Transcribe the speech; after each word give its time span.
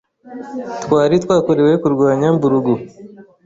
Twari 0.83 1.15
twakorewe 1.23 1.73
kurwanya 1.81 2.27
mburugu 2.35 2.73